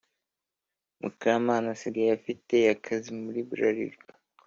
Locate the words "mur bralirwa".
3.19-4.11